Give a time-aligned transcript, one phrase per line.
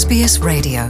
[0.00, 0.80] SBS Radio.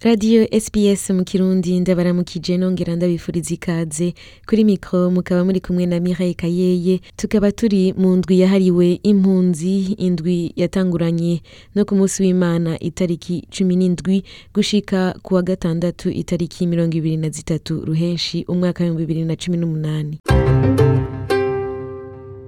[0.00, 4.14] Radiyo sps mu kirundi ndabaramukije nongera ndabifuriza ikaze
[4.48, 7.00] kuri mikoro mukaba muri kumwe na mihaye kayeye.
[7.16, 11.42] Tukaba turi mu ndwi yahariwe impunzi indwi yatanguranye
[11.74, 14.22] no ku munsi w'imana itariki cumi n'indwi
[14.54, 19.56] gushika ku wa gatandatu itariki mirongo ibiri na zitatu ruhenshi umwaka w'ibihumbi bibiri na cumi
[19.56, 20.18] n'umunani.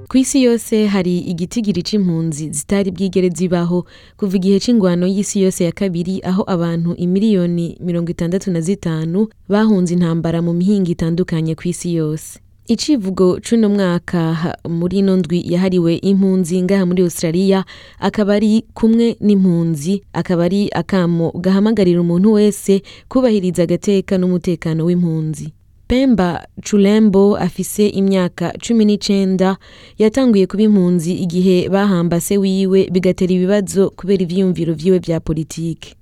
[0.09, 3.87] Ku isi yose hari igitigiri c'impunzi zitari bwigere zibaho
[4.17, 9.95] kuva igihe c'ingwano y'isi yose ya kabiri aho abantu imiliyoni mirongo itandatu na zitanu bahunze
[9.95, 12.39] intambara mu mihinga itandukanye ku isi yose.
[12.67, 17.65] Icivugo c'uno mwaka muri ino ndwi yahariwe impunzi ngaha muri australia
[18.01, 25.53] akaba ari kumwe n'impunzi akaba ari akamo gahamagarira umuntu wese kubahiriza agateka n'umutekano w'impunzi.
[25.89, 29.57] Pemba Chulembo afise imyaka cumi n'icenda
[29.99, 35.95] yatanguye kuba impunzi igihe bahamba se wiwe bigatera ibibazo kubera ivyiyumviro vyiwe vya politike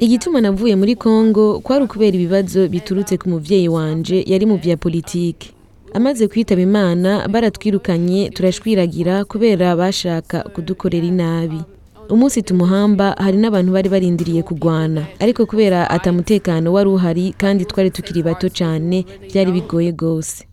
[0.00, 5.50] igituma navuye muri Kongo kwari ukubera ibibazo biturutse ku muvyeyi wanje yari mu vya politike
[5.94, 11.60] amaze kwitaba imana baratwirukanye turashwiragira kubera bashaka kudukorera inabi.
[12.10, 15.06] Umunsi tumuhamba hari n'abantu bari barindiriye kugwana.
[15.18, 20.44] Ariko kubera atamutekano wari uhari kandi twari tukiri bato cyane byari bigoye rwose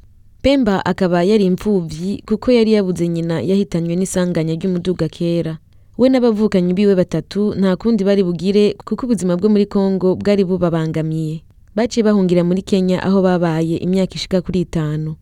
[0.41, 5.57] pemba akaba yari imfuvyi kuko yari yabuze nyina yahitanywe n'isanganya ry'umuduga kera.
[5.97, 11.41] We n'abavukanyi biwe batatu nta kundi bari bugire kuko ubuzima bwo muri kongo bwari bubabangamiye.
[11.77, 15.13] Baciye bahungira muri kenya aho babaye imyaka ishika kuri itanu.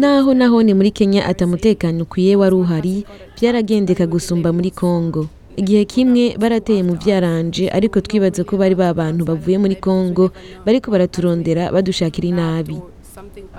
[0.00, 2.96] Naho naho ni muri kenya atamutekano ukwiye wari uhari
[3.36, 5.28] byaragendeka gusumba muri kongo.
[5.56, 10.32] Igihe kimwe barateye mu vyaranje ariko twibaza ko bari ba bantu bavuye muri kongo
[10.66, 12.80] bariko baraturondera badushakira inabi.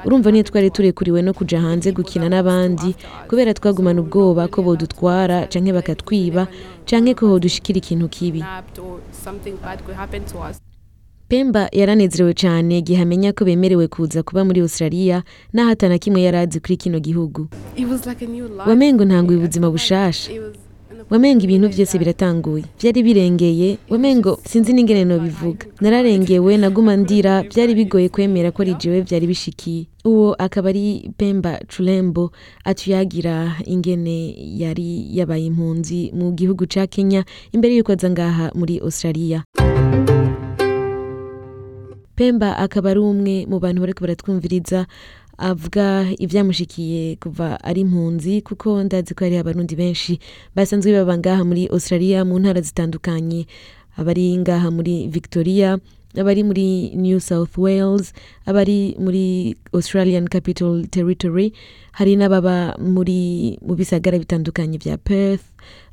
[0.05, 2.95] Urumva niyo twari turekuriwe no kuja hanze gukina n'abandi
[3.29, 6.47] kubera twagumana ubwoba ko bodutwara canke bakatwiba
[6.89, 8.41] canke ko hodushikira ikintu kibi.
[11.27, 16.37] Pemba yaranezerewe cyane igihe amenya ko bemerewe kuza kuba muri australia naho atana kimwe yari
[16.37, 17.47] azi kuri kino gihugu.
[18.67, 20.31] Wamengo ntanguye ubuzima bushasha.
[21.09, 22.63] Wamengo ibintu byose biratanguye.
[22.81, 23.77] Byari birengeye.
[23.89, 25.65] Wamengo sinzi n'ingene nobivuga.
[25.81, 27.43] Nararengewe naguma ndira.
[27.43, 29.85] Byari bigoye kwemera ko ari jewe byari bishikiye.
[30.05, 32.31] Uwo akaba ari pemba culembo
[32.65, 39.43] atuyagira ingene yari yabaye impunzi mu gihugu ca kenya imbere y'uko aza ngaha muri australia.
[42.15, 44.87] Pemba akaba ari umwe mu bantu bariko baratwumviriza
[45.37, 50.19] avuga ivyamushikiye kuva ari impunzi kuko ndazi ko hari abarundi benshi
[50.55, 53.45] basanzwe baba ngaha muri australia mu ntara zitandukanye.
[53.99, 55.79] Abari ngaha muri victoria
[56.19, 58.11] abari muri new south wales
[58.47, 61.51] abari muri australian capital territory
[61.91, 65.43] hari n'ababa muri mu bisagara bitandukanye vya perth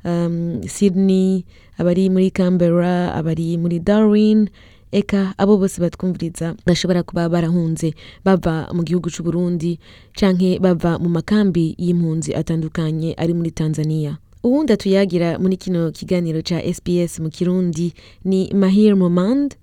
[0.07, 1.43] um, sydney
[1.79, 4.47] abari muri canberra abari muri darwin
[4.93, 7.93] eka abo bose batwumviriza bashobora kuba barahunze
[8.25, 9.79] bava mu gihugu c'u Burundi
[10.13, 14.17] canke bava mu makambi y'impunzi atandukanye ari muri Tanzania.
[14.43, 17.93] Uwundi atuyagira muri kino kiganiro ca SBS mu Kirundi
[18.25, 19.55] ni Mahir Momand.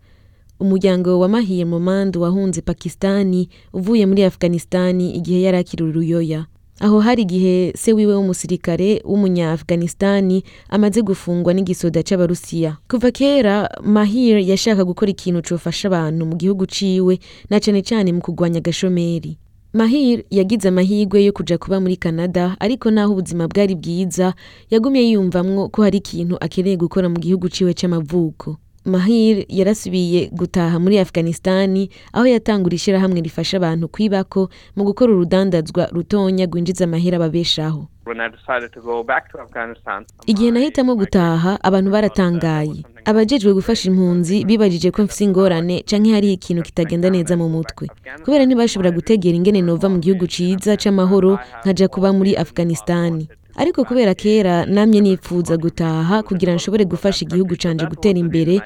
[0.60, 6.46] Umuryango wa Mahir Momand wahunze Pakistani uvuye muri Afghanistani igihe yari akiri uruyoya.
[6.80, 12.76] Aho hari igihe se wiwe w'umusirikare w'umunya-afghanistani amaze gufungwa n'igisoda c'abarusiya.
[12.90, 17.18] Kuva kera mahir yashaka gukora ikintu cofasha abantu mu gihugu ciwe
[17.50, 19.36] na cane cane mu kugwanya agashomeri.
[19.72, 24.34] Mahir yagize amahirwe yo kuja kuba muri canada ariko naho ubuzima bwari bwiza
[24.70, 28.56] yagumye yiyumvamwo ko hari ikintu akeneye gukora mu gihugu ciwe c'amavuko.
[28.84, 36.46] Mahir yarasubiye gutaha muri afghanistani aho yatangura ishirahamwe rifasha abantu kwibako mu gukora urudandazwa rutonya
[36.46, 40.04] rwinjiza amahera babeshaho when I decided to go back to Afghanistan.
[40.26, 42.82] igihe nahitamo gutaha abantu baratangaye.
[43.04, 47.86] abajejwe gufasha impunzi bibajije ko mfise ingorane canke hariho ikintu kitagenda neza mu mutwe.
[48.24, 54.14] Kubera ntibashobora gutegera ingene nova mu gihugu ciza c'amahoro nkaja kuba muri afghanistani ariko kubera
[54.14, 58.60] kera namye nipfuza gutaha kugira nshobore gufasha igihugu canje gutera imbere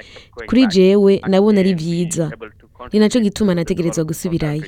[0.47, 2.31] kuri jewe nabona ari vyiza.
[2.93, 4.63] Ni naco gituma nategerezwa gusubirayo.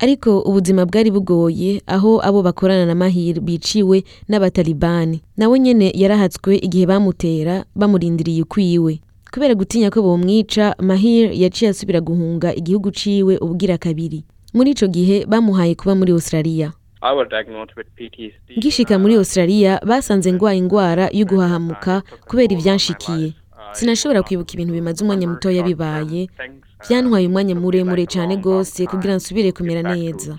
[0.00, 5.22] Ariko ubuzima bwari bugoye aho abo bakorana na mahir biciwe n'abatalibani.
[5.36, 9.00] Nawe nyene yarahatswe igihe bamutera bamurindiriye ukwiwe.
[9.32, 14.24] Kubera gutinya ko bomwica mahir yaciye asubira guhunga igihugu ciwe ubugira kabiri.
[14.54, 16.72] Muri ico gihe bamuhaye kuba muri australia.
[18.58, 23.34] Ngishika muri australia basanze ngwaye ingwara y'uguhahamuka kubera ivyanshikiye
[23.72, 26.28] sinashobora kwibuka ibintu bimaze umwanya mutoya bibaye.
[26.84, 30.38] Byantwaye umwanya muremure cyane rwose kugira nsubire kumera neza.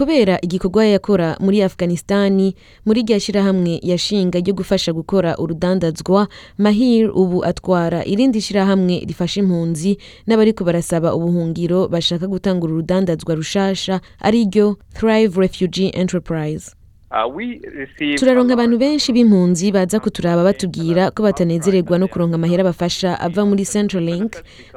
[0.00, 2.54] Kubera igikorwa yakora muri afghanistani
[2.86, 9.98] muri rya shyirahamwe yashinga ryo gufasha gukora urudandazwa mahir ubu atwara irindi shyirahamwe rifasha impunzi
[10.26, 16.72] n'abariko barasaba ubuhungiro bashaka gutangura urudandazwa rushasha ari ryo thrive refugee enterprise.
[17.10, 23.44] Uh, turaronka abantu benshi b'impunzi baza kuturaba batubwira ko batanezererwa no kuronka amahera bafasha ava
[23.44, 24.32] muri centralink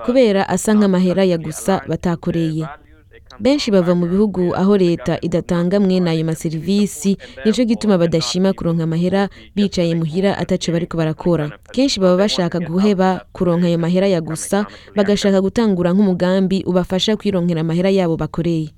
[0.06, 2.66] kubera asa nk'amahera ya gusa batakoreye.
[3.40, 9.30] Benshi bava mu bihugu aho leta idatanga mwene ayo maserivisi nico gituma badashima kuronka amahera
[9.56, 11.52] bicaye muhira ataco bariko barakora.
[11.72, 14.66] Kenshi baba bashaka guheba kuronka ayo mahera ya gusa
[14.96, 18.70] bagashaka gutangura nk'umugambi ubafasha kwironkera amahera yabo bakoreye.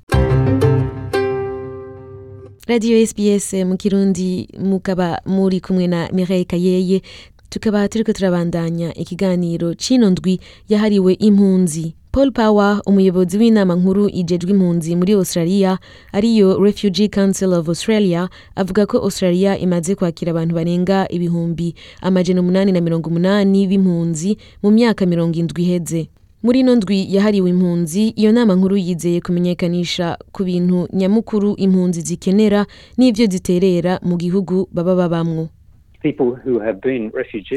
[2.67, 7.01] Radiyo sbs mu kirundi mukaba muri kumwe na mireille kayeye
[7.49, 10.39] tukaba turiko turabandanya ikiganiro c'ino ndwi
[10.69, 11.93] yahariwe impunzi.
[12.15, 15.71] Paul power umuyobozi w'inama nkuru ijejwe impunzi muri australia
[16.13, 22.71] ariyo refugee council of australia avuga ko australia imaze kwakira abantu barenga ibihumbi amajana umunani
[22.71, 26.07] na mirongo umunani b'impunzi mu myaka mirongo indwi iheze.
[26.43, 32.65] Muri ino ndwi yahariwe impunzi iyo nama nkuru yizeye kumenyekanisha ku bintu nyamukuru impunzi zikenera
[32.97, 35.49] n'ivyo ziterera mu gihugu baba babamwo.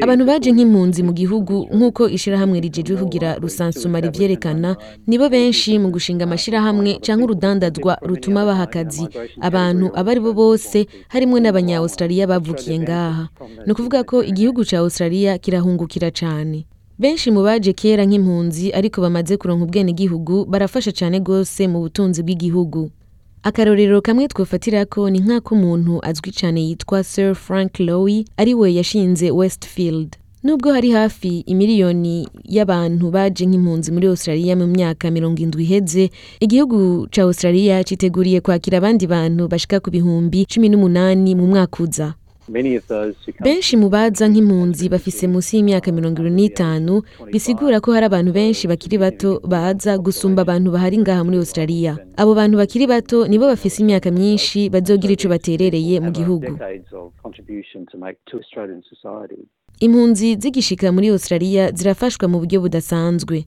[0.01, 4.75] Abantu baje nk'impunzi mu gihugu nk'uko ishirahamwe rijejwe kugira rusansuma rivyerekana
[5.07, 9.05] nibo benshi mu gushinga amashirahamwe canke urudandazwa rutuma baha akazi.
[9.41, 13.27] Abantu abo ari bo bose harimwo n'abanya-australia bavukiye ngaha.
[13.65, 16.65] Ni ukuvuga ko igihugu ca australia kirahungukira cane.
[16.99, 22.91] Benshi mu baje kera nk'impunzi ariko bamaze kuronka ubwenegihugu barafasha cane gose mu butunzi bw'igihugu.
[23.43, 30.15] Akarorero kamwe twofatirako ni nk'ak'umuntu azwi cane yitwa sir frank lowy ari we yashinze westfield.
[30.43, 36.09] Nubwo hari hafi imiliyoni y'abantu baje nk'impunzi muri australia mu myaka mirongo indwi iheze
[36.39, 42.13] igihugu ca australia citeguriye kwakira abandi bantu bashika ku bihumbi cumi n'umunani mu mwaka uza.
[43.43, 46.93] Benshi mu baza nk'impunzi bafise munsi y'imyaka mirongo ibiri n'itanu
[47.33, 51.93] bisigura ko hari abantu benshi bakiri bato baza gusumba abantu bahari ngaha muri australia.
[52.17, 56.49] Abo bantu bakiri bato nibo bafise imyaka myinshi bazogira ico baterereye mu gihugu.
[59.79, 63.45] Impunzi zigishika muri australia zirafashwa mu buryo budasanzwe.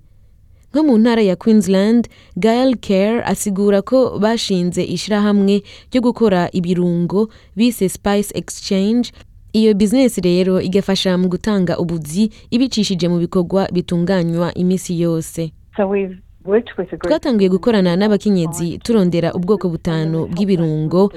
[0.72, 7.88] Nko mu ntara ya queensland gael care asigura ko bashinze ishirahamwe ryo gukora ibirungo bise
[7.88, 9.12] spice exchange.
[9.52, 15.52] Iyo bizinesi rero igafasha mu gutanga ubuzi ibicishije mu bikorwa bitunganywa imisi yose.
[15.76, 16.16] So we've
[17.06, 21.12] twatanguye gukorana n'abakenyezi turondera ubwoko butanu bw'ibirungo.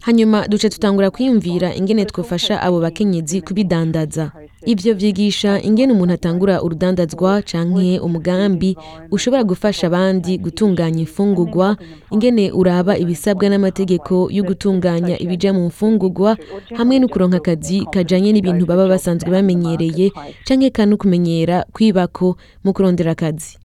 [0.00, 4.32] hanyuma duce tutangura kwiyumvira ingene twafasha abo bakenyezi kubidandaza.
[4.66, 8.76] ivyo vyigisha ingene umuntu atangura urudandazwa canke umugambi
[9.10, 11.76] ushobora gufasha abandi gutunganya imfungurwa
[12.10, 16.36] ingene uraba ibisabwa n'amategeko yo gutunganya ibija mu mfungurwa
[16.78, 20.10] hamwe no kuronka akazi kajanye n'ibintu baba basanzwe bamenyereye
[20.48, 23.58] canke kanu kumenyera kwibako mu kurondera akazi.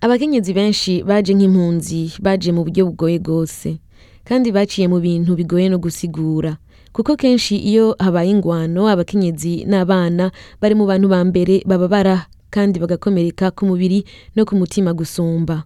[0.00, 3.78] Abakenyezi benshi baje nk'impunzi baje mu buryo bugoye rwose.
[4.24, 6.56] Kandi baciye mu bintu bigoye no gusigura.
[6.92, 10.30] Kuko kenshi iyo habaye ingwano abakenyezi n'abana
[10.60, 14.04] bari mu bantu ba mbere bababara kandi bagakomereka ku mubiri
[14.36, 15.64] no ku mutima gusumba.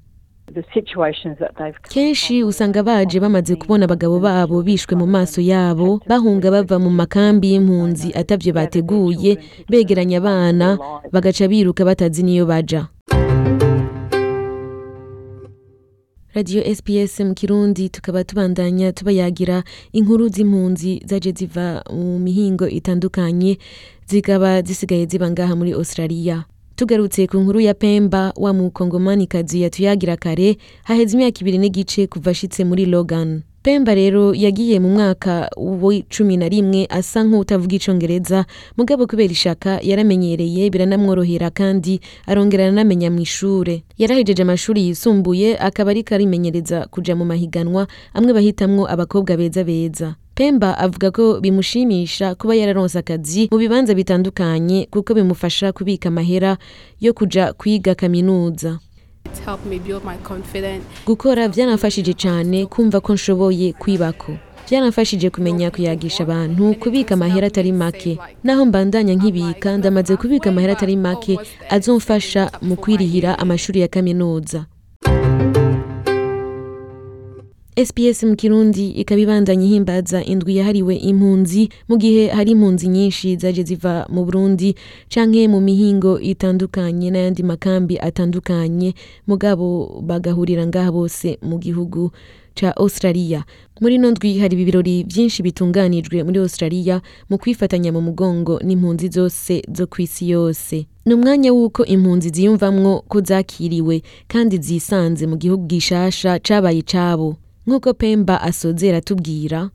[1.89, 7.53] Kenshi usanga baje bamaze kubona abagabo babo bishwe mu maso yabo bahunga bava mu makambi
[7.53, 9.39] y'impunzi atavyo bateguye
[9.71, 10.77] begeranya abana
[11.13, 12.89] bagaca biruka batazi niyo baja.
[16.35, 23.59] Radiyo sps kirundi tukaba tubandanya tubayagira inkuru z'impunzi zaje ziva mu mihingo itandukanye
[24.07, 26.45] zikaba zisigaye ziba ngaha muri australia.
[26.77, 32.65] Tugarutse ku nkuru ya pemba wa mukongomanikazi yatuyagira kare haheze imyaka ibiri n'igice kuva ashitse
[32.65, 33.43] muri logan.
[33.63, 38.45] Pemba rero yagiye mu mwaka w'icumi na rimwe asa nk'utavuga icongereza.
[38.77, 43.83] Mugabo kubera ishaka yaramenyereye biranamworohera kandi arongera aranamenya mu ishure.
[43.99, 50.15] Yarahejeje amashuri yisumbuye akaba ariko arimenyereza kuja mu mahiganwa amwe bahitamwo abakobwa beza beza.
[50.35, 56.57] Pemba avuga ko bimushimisha kuba yararonse akazi mu bibanza bitandukanye kuko bimufasha kubika amahera
[57.01, 58.79] yo kuja kwiga kaminuza.
[61.07, 64.33] Gukora byanafashije cyane kumva ko nshoboye kwibako.
[64.67, 68.19] Byanafashije kumenya kuyagisha abantu kubika amahera atari make.
[68.45, 71.39] Naho mbandanya nkibika ndamaze kubika amahera atari make
[71.71, 74.65] azomfasha mu kwirihira amashuri ya kaminuza.
[77.77, 83.63] SPS mu Kirundi ikaba ibandanya ihimbaza indwi yahariwe impunzi mu gihe hari impunzi nyinshi zaje
[83.65, 84.75] ziva mu Burundi
[85.09, 88.93] canke mu mihingo itandukanye n'ayandi makambi atandukanye
[89.27, 92.13] mugabo bagahurira ngaha bose mu gihugu
[92.55, 93.45] ca Australia.
[93.81, 97.01] Muri ino ndwi hari ibirori vyinshi bitunganijwe muri Australia
[97.31, 100.85] mu kwifatanya mu mugongo n'impunzi zose zo kw'isi yose.
[101.09, 107.37] Ni umwanya w'uko impunzi ziyumvamwo ko zakiriwe kandi zisanze mu gihugu gishasha cabaye icabo.
[107.67, 109.71] Nk'uko Pemba asozera atubwira,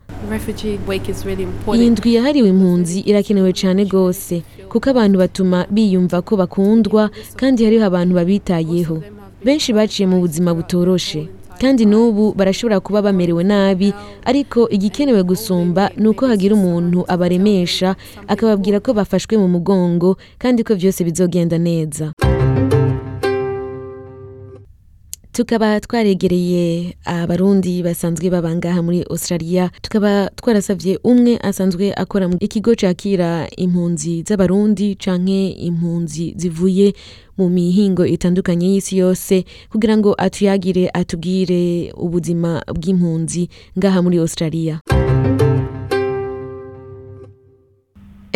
[1.75, 7.86] iyi ndwi yahariwe impunzi irakenewe cane gose kuko abantu batuma biyumva ko bakundwa kandi hariho
[7.88, 9.03] abantu babitayeho.
[9.46, 11.29] Benshi baciye mu buzima butoroshe
[11.62, 13.94] kandi n'ubu barashobora kuba bamerewe nabi
[14.25, 17.96] ariko igikenewe gusumba ni uko hagira umuntu abaremesha
[18.27, 22.12] akababwira ko bafashwe mu mugongo kandi ko vyose bizogenda neza.
[25.38, 32.74] Tukaba twaregereye abarundi basanzwe baba ngaha muri australia tukaba twarasavye umwe asanzwe akora mu ikigo
[32.75, 36.94] cakira impunzi z'abarundi canke impunzi zivuye
[37.38, 43.46] mu mihingo itandukanye y'isi yose kugira ngo atuyagire atubwire ubuzima bw'impunzi
[43.77, 44.82] ngaha muri australia.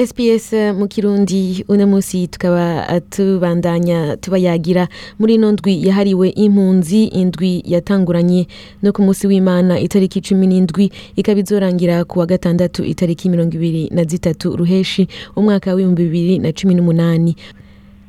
[0.05, 4.87] SPS mu Kirundi uno musi tukaba tubandanya tubayagira.
[5.19, 8.47] Muri ino ndwi yahariwe impunzi indwi yatanguranye.
[8.81, 13.89] No ku musi w'Imana itariki cumi n'indwi ikaba izorangira ku wa gatandatu itariki mirongo ibiri
[13.93, 17.35] na zitatu ruheshi umwaka w'ibihumbi bibiri na cumi n'umunani.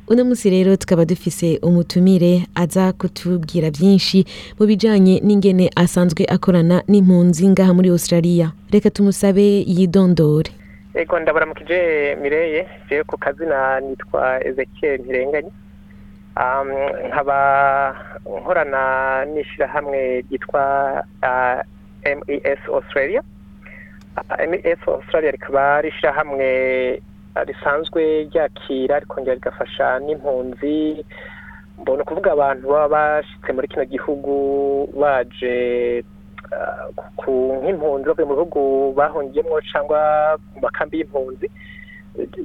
[0.07, 4.25] Uno musi rero tukaba dufise umutumire aza kutubwira vyinshi
[4.59, 8.51] mu bijanye n'ingene asanzwe akorana n'impunzi ngaha muri Australia.
[8.71, 10.62] Reka tumusabe yidondore.
[10.93, 11.79] Ego ndabaramukije
[12.21, 15.51] Mireye jewe ku kazina nitwa Ezekiel Ntirenganye
[17.09, 17.39] nkaba
[18.39, 18.81] nkorana
[19.31, 20.63] n'ishirahamwe ryitwa
[21.29, 21.59] uh,
[22.17, 23.21] MES Australia.
[24.17, 26.47] Uh, MES Australia rikaba ari ishirahamwe
[27.35, 31.05] uh, risanzwe ryakira rikongera rigafasha n'impunzi.
[31.81, 34.33] Mbona ukuvuga abantu baba bashitse muri kino gihugu
[35.01, 35.55] baje
[37.63, 38.59] nk'impunzi bavuye mu bihugu
[38.97, 39.99] bahungiyemo cyangwa
[40.55, 41.47] mu makambi y'impunzi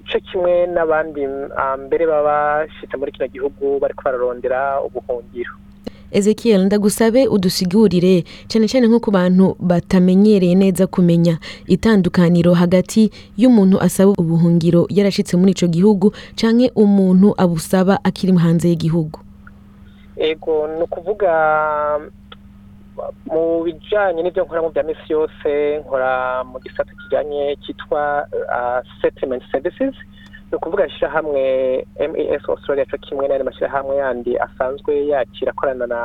[0.08, 5.52] cyo kimwe n'abandi uh, mbere baba bashitse muri kino gihugu bariko bararondera ubuhungiro.
[6.10, 11.36] Ezekiel ndagusabe udusigurire cyane cyane nko ku bantu batamenyereye neza kumenya
[11.66, 19.20] itandukaniro hagati y'umuntu asaba ubuhungiro yarashitse muri ico gihugu canke umuntu abusaba akiri hanze y'igihugu.
[20.16, 21.30] Ego ni ukuvuga
[23.32, 28.26] mu bijanye n'ibyo nkora mu bya misi yose nkora mu gisata kijanye cyitwa
[28.56, 29.94] uh, settlement services
[30.50, 31.42] ni ukuvuga ishyirahamwe
[32.12, 36.00] mes australia cyo kimwe n'ayandi mashyirahamwe yandi asanzwe yakira akorana na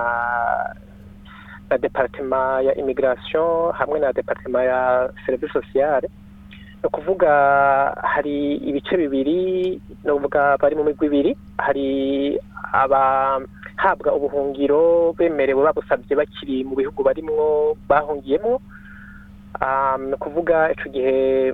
[1.69, 6.07] na departema ya immigration hamwe na departema ya service sociale
[6.83, 7.31] ni ukuvuga
[8.03, 11.87] hari ibice bibiri ni ukuvuga bari mu migwi ibiri hari
[13.83, 18.61] abahabwa ubuhungiro bemerewe babusabye bakiri mu bihugu barimwo bahungiyemo.
[20.07, 21.51] Ni ukuvuga ico gihe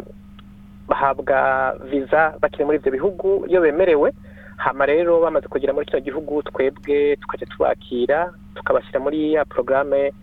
[0.88, 4.14] bahabwa viza bakiri muri ivyo bihugu iyo bemerewe
[4.58, 10.14] hama rero bamaze kugera muri kino gihugu twebwe tukaja tubakira tukabashyira muri ya porogaramu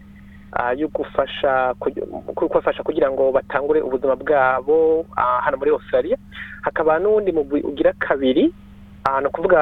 [0.79, 1.75] yo gufasha
[2.87, 5.07] kugira ngo batangure ubuzima bwabo
[5.43, 6.17] hano muri australia.
[6.63, 8.55] Hakaba n'uwundi mugwi ugira kabiri
[9.21, 9.61] ni ukuvuga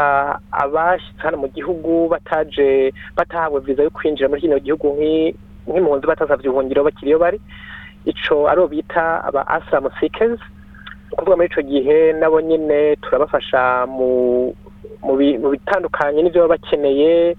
[0.53, 5.35] abashyitse hano mu gihugu bataje batahawe viza yo kwinjira muri kino gihugu nk'i-
[5.69, 7.41] nk'impunzi batasavye ubuhungiro bakiriyo bari.
[8.05, 13.87] Ico ari bo bita aba asylum seekers ni ukuvuga muri ico gihe nabo nyene turabafasha
[13.87, 14.53] mu
[15.05, 17.37] mu bi- mu bitandukanye n'ivyo baba bakeneye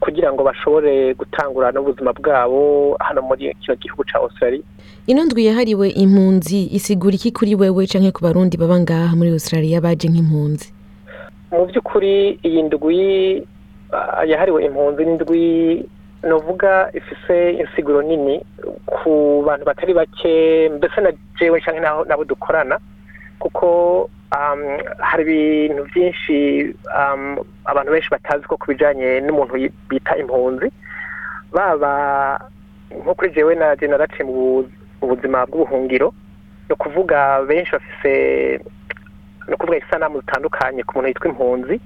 [0.00, 4.60] kugira ngo bashobore gutangura n'ubuzima bwabo hano muri kino gihugu ca australia.
[5.06, 9.80] Ino ndwi yahariwe impunzi isigura iki kuri wewe canke ku barundi baba ngaha muri australia
[9.80, 10.72] baje nk'impunzi?
[11.52, 12.98] Mu by'ukuri iyi ndwi
[13.92, 15.04] ah, yahariwe impunzi.
[15.04, 15.44] N'indwi
[16.22, 18.42] novuga ifise insiguro nini
[18.86, 22.78] ku bantu batari bake mbese na jewe naho nabo dukorana.
[23.38, 24.10] Kuko
[24.98, 26.36] hari ibintu byinshi
[27.64, 29.54] abantu benshi batazi ko ku bijanye n'umuntu
[29.88, 30.68] bita impunzi.
[31.52, 32.40] Baba
[32.92, 34.68] nko kuri jewe na je naraciye mu bu-
[35.00, 36.12] mu buzima bw'ubuhungiro
[36.68, 38.12] ni ukuvuga benshi bafise
[39.48, 41.80] ni ukuvuga isanamu zitandukanye ku muntu yitwa impunzi.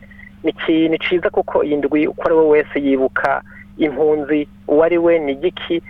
[0.45, 3.43] Ni ikintu ciza kuko iyi ndwi uko ari we wese yibuka
[3.79, 5.83] impunzi uwo ari we ni igiki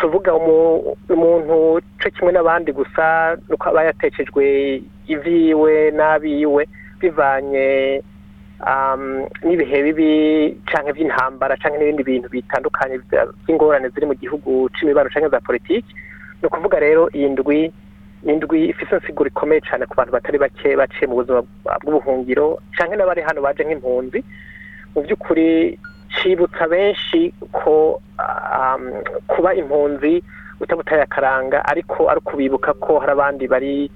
[0.00, 4.44] si uvuga umu- umuntu co kimwe n'abandi gusa nuko aba yateshejwe
[5.10, 6.62] ivyiwe n'abiwe
[7.00, 8.00] bivanye
[9.44, 10.10] n'ibihe bibi
[10.70, 13.00] canke vy'intambara canke n'ibindi bintu bitandukanye
[13.46, 15.90] vy'ingorane ziri mu gihugu c'imibano canke za politiki.
[16.42, 17.72] Ni ukuvuga rero iyi ndwi
[18.26, 21.40] indwi ifise insiguro ikomeye cane ku bantu batari bake baciye mu buzima
[21.82, 24.20] bw'ubuhungiro canke n'abari hano baje nk'impunzi.
[24.94, 25.78] Mu by'ukuri
[26.20, 28.00] cibutsa benshi ko
[29.26, 30.22] kuba impunzi
[30.60, 33.90] utabutaye akaranga ariko ari ukubibuka ko hari abandi bari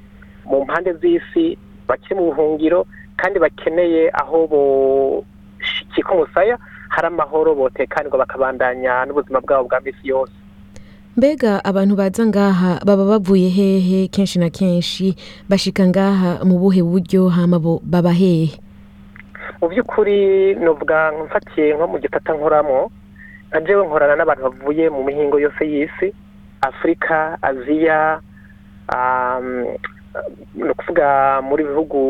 [0.49, 2.87] mu mpande z'isi bakiri mu buhungiro
[3.21, 6.57] kandi bakeneye aho boshikika umusaya
[6.89, 10.33] hari amahoro botekanirwa bakabandanya n'ubuzima bwabo bwa misi yose.
[11.17, 15.15] Mbega abantu baza ngaha baba bavuye hehe kenshi na kenshi
[15.49, 18.59] bashika ngaha mu buhe buryo hama bo baba hehe?
[19.63, 22.91] Mu by'ukuri nuvuga mfatiye nko mu gitata nkoramo
[23.51, 26.09] nka jewe nkorana n'abantu bavuye mu mihingo yose y'isi
[26.61, 28.19] afurika aziya
[30.55, 32.01] ni ukuvuga muri bihugu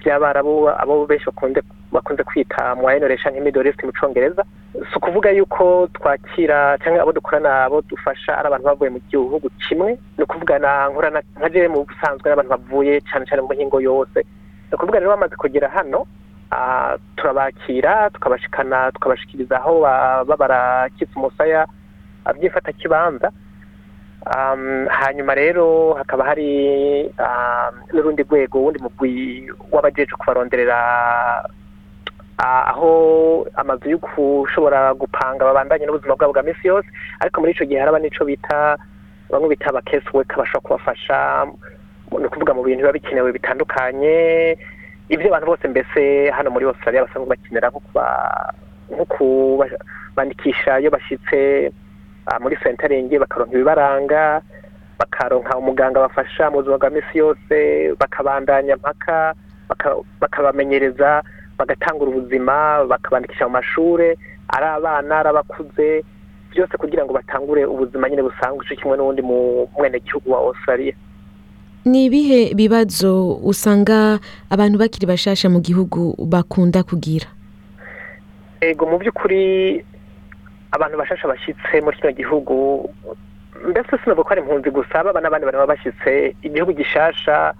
[0.00, 1.60] by'abarabu abo benshi bakunze
[1.92, 4.42] bakunze kwita mwayeneresha nk'imidorisiti mu congereza
[4.76, 9.98] si ukuvuga yuko twakira cyangwa abo dukorana abo dufasha ari abantu bavuye mu gihugu kimwe
[10.18, 14.18] ni ukuvuga na nkorana nka jewe mu busanzwe n'abantu bavuye cyane cyane mu mihingo yose.
[14.68, 16.06] Ni ukuvuga rero bamaze kugera hano
[17.16, 21.66] turabakira tukabashikana tukabashikiriza aho baba barakitse umusaya
[22.34, 23.30] by'ifatakibanza
[24.34, 26.50] um, hanyuma rero hakaba hari
[27.92, 29.12] n'urundi rwego wundi mugwi
[29.72, 30.78] w'abajeje kubaronderera
[32.38, 36.88] aho amazu yo gushobora gupanga babandanye n'ubuzima bwabo bwa misi yose.
[37.20, 38.76] Ariko muri ico gihe haraba n'ico bita
[39.30, 41.46] bamwe bita aba case worker bashobora kubafasha
[42.18, 44.56] ni ukuvuga mu bintu biba bikenewe bitandukanye.
[45.08, 48.06] Ibyo abantu bose mbese hano muri australia basanzwe bakenera nko kuba
[48.92, 51.72] nko kubandikisha iyo bashyitse
[52.26, 54.42] ah, muri centering bakaronka ibibaranga
[54.98, 57.56] bakaronka umuganga bafasha mu buzima bwa misi yose
[58.00, 59.34] bakabandanya mpaka
[59.68, 61.22] baka- bakabamenyereza
[61.58, 66.04] bagatangura ubuzima bakabandikisha mu mashure ari abana ari abakuze
[66.52, 70.94] byose kugira ngo batangure ubuzima nyine busanzwe kimwe n'uwundi mu mwenegihugu wa australia.
[71.84, 74.18] Ni ibihe bibazo usanga
[74.50, 77.26] abantu bakiri bashasha mu gihugu bakunda kugira?
[78.60, 79.84] Ego mu by'ukuri
[80.72, 82.54] abantu bashasha bashyitse muri kino gihugu
[83.68, 87.54] mbese sinavuga ko ari impunzi gusa baba n'abandi bantu baba bashyitse igihugu gishasha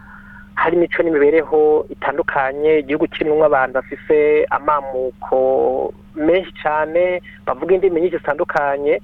[0.57, 9.01] hari imico n'imibereho itandukanye igihugu kirimo abantu bafise amamuko menshi cyane bavuga indimi nyinshi zitandukanye.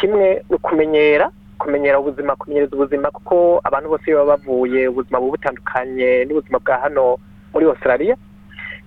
[0.00, 6.24] Kimwe ni ukumenyera kumenyera ubuzima kumenyereza ubuzima kuko abantu bose baba bavuye ubuzima buba butandukanye
[6.24, 7.16] n'ubuzima bwa hano
[7.52, 8.16] muri australia.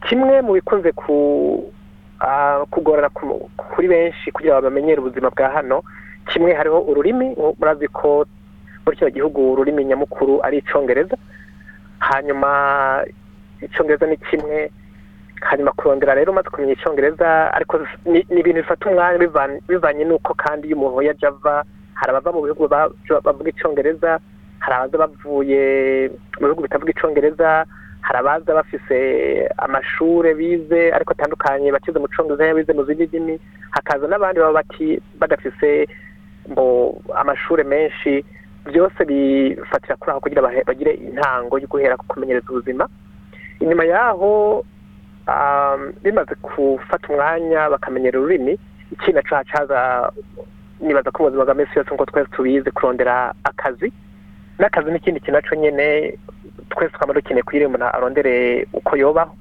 [0.06, 1.14] Kimwe mu bikunze ku
[2.70, 5.84] kugorana ku- kuri benshi kugira ngo bamenyere ubuzima bwa hano
[6.28, 8.26] kimwe hariho ururimi murazi ko
[8.86, 11.18] muri kino gihugu ururimi nyamukuru ari icongereza.
[12.00, 12.50] Hanyuma
[13.62, 14.72] icongereza ni kimwe
[15.42, 20.68] hanyuma kurondera rero umaze kumenya icongereza ariko ni ibintu bifata umwanya bivan- bivanye n'uko kandi
[20.68, 22.92] iyo umuntu yaje ava hari abava mu bihugu ba-
[23.24, 24.20] bavuga icongereza
[24.60, 25.64] hari abaza bavuye
[26.40, 27.66] mu bihugu bitavuga icongereza
[28.02, 28.98] hari abaza bafise
[29.58, 33.36] amashure bize ariko atandukanye bakize mu congereza bize mu zindi ndimi
[33.72, 34.64] hakaza n'abandi baba
[35.20, 35.88] badafise
[36.52, 38.24] ngo amashure menshi
[38.70, 42.88] byose bifatira kuri aho kugira bagire intango yo guhera ku kumenyereza ubuzima.
[43.60, 44.64] Inyuma yaho
[45.28, 48.58] um, bimaze gufata umwanya bakamenyera ururimi
[48.92, 50.12] ikindi naco hacaza
[50.82, 53.92] nibaza ko mu buzima bwa misi yose nk'uko twese tubizi kurondera akazi.
[54.60, 56.18] N'akazi n'ikindi kintu naco nyene
[56.70, 59.36] twese twaba dukeneye kugira umuntu arondere uko yobaho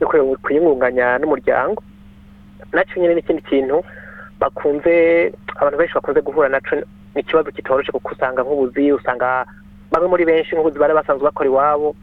[0.00, 0.06] no
[0.42, 1.82] kuyingunganya n'umuryango.
[2.72, 3.82] Nacyo nyine n'ikindi kintu
[4.40, 6.76] bakunze abantu benshi bakunze guhura naco
[7.16, 9.46] ni ikibazo kitoroshe kuko usanga nk'ubuzi usanga
[9.90, 11.96] bamwe muri benshi nk'ubuzi bari basanzwe bakora iwabo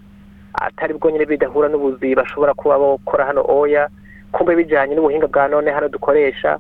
[0.54, 3.90] atari bwo nyine bidahura n'ubuzi bashobora kuba bakora hano oya.
[4.34, 6.58] Kumbe bijyanye n'ubuhinga bwa none hano dukoresha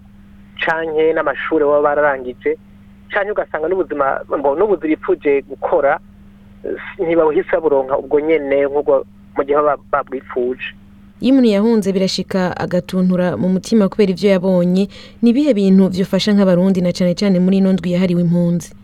[0.61, 2.57] canke n'amashuri baba bararangije
[3.09, 5.97] canke ugasanga n'ubuzima n'ubuzi bipfuje gukora
[7.01, 10.73] ntibawuhise baburonka ubwo nyene nk'ubwo mu gihe baba babwipfuje.
[11.23, 14.83] Iyo umuntu yahunze birashika agatuntura mu mutima kubera ivyo yabonye.
[15.23, 18.75] Ni ibihe bintu vyofasha nk'abarundi na cane cane muri ino ndwi yahariwe impunzi?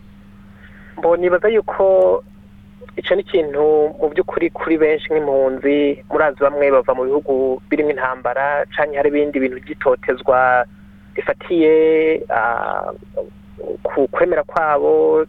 [0.98, 2.24] Mbo nibaza yuko
[2.96, 3.64] ico ni ikintu
[4.00, 9.40] mu by'ukuri kuri benshi nk'impunzi murazi bamwe bava mu bihugu birimo intambara canke hari ibindi
[9.40, 10.66] bintu by'itotezwa
[11.16, 11.74] rifatiye
[13.84, 15.26] ku kwemera kwabo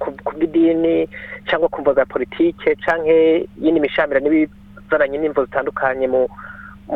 [0.00, 1.08] ku bw'idini
[1.48, 4.20] cyangwa ku mvo za politike canke yindi mishamira
[4.88, 6.28] n'ibizananye n'imvo zitandukanye mu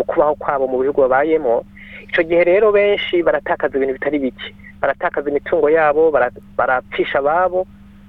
[0.08, 1.64] kubaho kwabo mu bihugu babayemo.
[2.08, 4.54] Ico gihe rero benshi baratakaza ibintu bitari bike.
[4.80, 7.66] Baratakaza imitungo yabo bara- barapfisha ababo.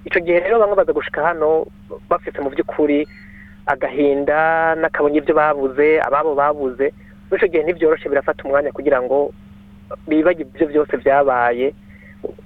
[0.07, 1.67] Ico gihe rero bamwe baza gushika hano
[2.09, 3.03] bafise mu by'ukuri
[3.67, 6.93] agahinda n'akabonye ibyo babuze ababo babuze.
[7.27, 9.31] Muri icyo gihe ntibyoroshe birafata umwanya kugira ngo
[10.07, 11.73] bibagirwe ibyo byose byabaye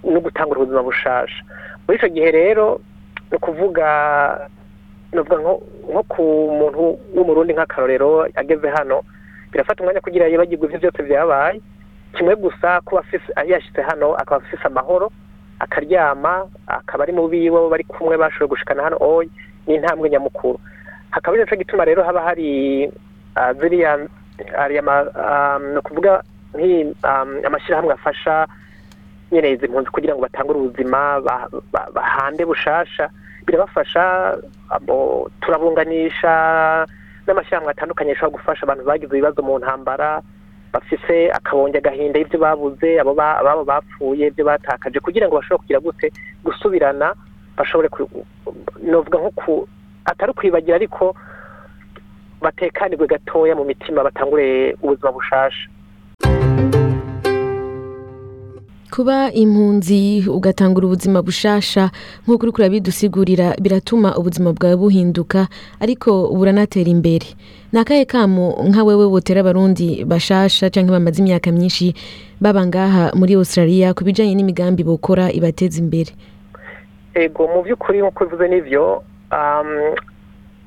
[0.04, 1.42] no gutangura ubuzima bushasha.
[1.86, 2.82] Muri icyo gihe rero
[3.32, 3.88] ni ukuvuga
[5.14, 6.24] nko ku
[6.60, 9.02] muntu w'umurundi nk'akarorero ageze hano
[9.52, 11.62] birafata umwanya kugira yibagirwe ibyo byose byabaye.
[12.16, 13.04] Kimwe gusa kuba
[13.46, 15.12] yashyize hano akaba afise amahoro
[15.60, 18.98] akaryama akaba ari mu biwe bari kumwe bashoboye gushikana hano.
[19.00, 19.30] Oyi
[19.68, 20.60] ni intambwe nyamukuru.
[21.12, 22.92] Hakaba ari na cyo gituma rero haba hari
[23.36, 24.08] ah, ziriya
[24.60, 26.24] ah, ni ukuvuga
[27.04, 28.48] ah, amashyirahamwe afasha
[29.32, 33.10] nyine izi mpunzi kugira ngo batangure ubuzima ba- ba- bahande bushasha.
[33.48, 34.04] Birabafasha
[35.42, 36.34] turabunganisha
[37.28, 40.22] n'amashyirahamwe atandukanye ashobora gufasha abantu bagize ibibazo mu ntambara
[40.74, 45.80] bafise akabonge agahinda y'ibyo babuze abo ba- ababo bapfuye ibyo batakaje kugira ngo bashobore kugira
[45.80, 46.08] gute
[46.44, 47.16] gusubirana
[47.58, 47.88] bashobore
[48.84, 49.54] novuga nko ku
[50.06, 51.16] atari ukwibagira ariko
[52.42, 55.68] batekanirwe gatoya mu mitima batangure ubuzima bushasha.
[58.98, 61.94] Kuba impunzi ugatangura ubuzima bushasha.
[62.26, 65.46] Nk'uko uri kurabidusigurira biratuma ubuzima bwawe buhinduka
[65.78, 67.30] ariko buranatera imbere.
[67.72, 71.94] Ni akahe kamo nka wewe wotera abarundi bashasha cyangwa bamaze imyaka myinshi
[72.42, 76.10] baba ngaha muri australia ku bijyanye n'imigambi bokora ibateza imbere?
[77.14, 79.94] Ego mu by'ukuri nk'uko bivuze n'ibyo um,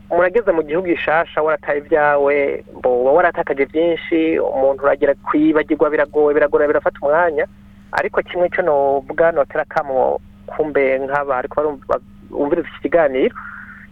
[0.06, 6.70] murageze mu gihugu gishasha warataye ibyawe bo uba waratakaje byinshi umuntu uragera kwibagirwa biragoye biragora
[6.70, 7.46] birafata umwanya.
[7.92, 12.00] Ariko kimwe cyo novuga notera kamo kumbe nk'aba ariko barumva
[12.30, 13.34] bumviriza iki kiganiro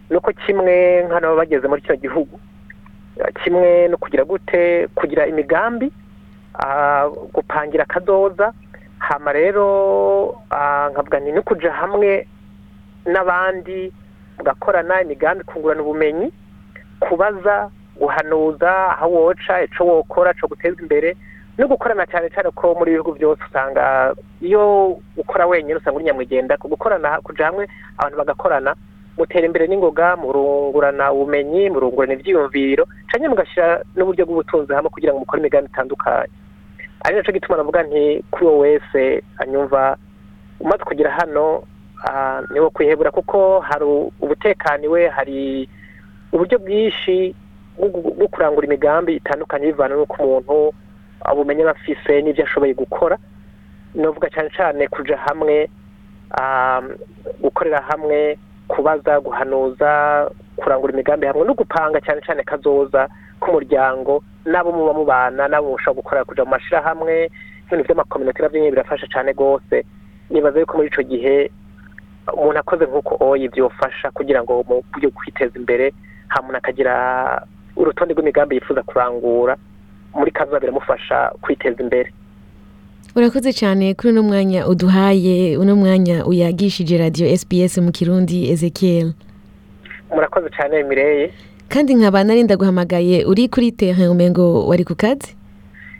[0.09, 2.39] ni uko kimwe nk'ano bageze muri kino gihugu.
[3.43, 5.91] Kimwe no kugira gute kugira imigambi
[6.59, 8.53] ah, gupangira akadoza
[8.99, 9.65] hama rero
[10.49, 12.27] ah, nkavuga nti no kuja hamwe
[13.05, 13.93] n'abandi
[14.37, 16.31] mugakorana imigambi kungurana ubumenyi
[16.99, 21.17] kubaza guhanuza aho woca ico wokora co guteza imbere
[21.59, 26.55] no gukorana cyane cyane ko muri ibihugu byose usanga iyo ukora wenyine usanga uri nyamwigenda
[26.57, 27.67] ku gukorana kuja hamwe
[27.99, 28.71] abantu bagakorana
[29.19, 35.39] mutera imbere n'ingoga murungurana ubumenyi murungurana ivyiyumviro canke mugashyira n'uburyo bw'ubutunzi hamwe kugira ngo mukore
[35.43, 36.31] imigambi itandukanye.
[37.03, 39.97] Ari naco gituma navuga nti kuri uwo wese anyumva
[40.59, 41.63] umaze kugera hano
[42.07, 43.11] ah, niwo kwihebura.
[43.11, 43.85] Kuko hari
[44.23, 45.67] ubutekaniwe hari
[46.31, 47.35] uburyo bwinshi
[47.79, 50.71] bwo kurangura imigambi itandukanye bivana n'uko umuntu
[51.33, 53.17] ubumenyi aba afise n'ibyo ashoboye gukora
[53.95, 55.69] novuga cyane cyane kuja hamwe
[56.39, 56.81] ah,
[57.41, 59.89] gukorera hamwe kubaza guhanuza
[60.55, 63.07] kurangura imigambi hamwe no gupanga cyane cyane kazoza
[63.41, 67.29] k'umuryango n'abo muba mubana n'abo mushobora gukorera kuja mu mashirahamwe
[67.69, 69.85] ibintu by'amakominoti navyo nyine birafasha cyane rwose.
[70.29, 71.51] Nibaza yuko muri ico gihe
[72.33, 75.93] umuntu akoze nk'uko oyi byofasha kugira ngo mu buryo kwiteza imbere
[76.27, 76.93] hamuntu akagira
[77.77, 79.57] urutonde rw'imigambi yifuza kurangura
[80.15, 82.11] muri kazoza biramufasha kwiteza imbere.
[83.15, 89.13] Urakoze cyane kuri uno mwanya uduhaye uno mwanya uyagishije radiyo sbs mu kirundi ezekiel.
[90.15, 91.33] Murakoze cyane mireye.
[91.69, 95.35] Kandi nkaba nari ndaguhamagaye uri kuri terrain umengo wari ku kazi?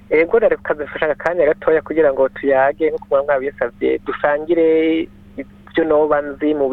[0.09, 5.07] Ego rero kazifasha akanya gatoya kugira ngo tuyage nk'uko mwaba mwabisabye dusangire
[5.69, 6.69] ibyo noba nzi mu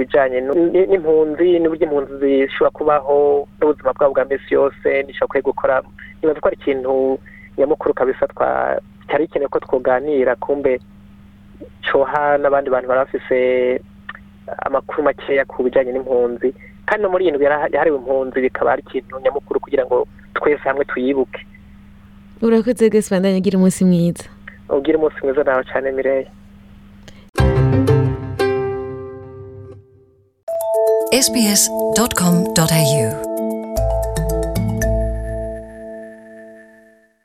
[0.72, 2.14] ni- n'impunzi n'uburyo impunzi
[2.48, 5.74] zishobora kubaho n'ubuzima bwabo bwa minsi yose nishobora gukora
[6.22, 7.18] nibaza ko ari ikintu
[7.58, 10.80] nyamukuru kabisa twa cyari gikenewe ko twoganira kumbe
[11.90, 13.38] coha n'abandi bantu bari bafise
[14.66, 16.54] amakuru makeya ku bijanye n'impunzi.
[16.86, 20.84] Kandi no muri iyi ndwi yahariwe impunzi bikaba ari ikintu nyamukuru kugira ngo twese hamwe
[20.84, 21.40] tuyibuke.
[22.42, 24.24] Urakoze rwose bandanye agira umunsi mwiza.
[24.68, 26.26] Ubwire umunsi mwiza nawe cyane mireye
[31.12, 32.66] sbs.com.au